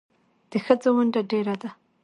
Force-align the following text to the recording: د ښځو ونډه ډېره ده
د 0.49 0.51
ښځو 0.65 0.89
ونډه 0.95 1.21
ډېره 1.31 1.55
ده 1.61 1.69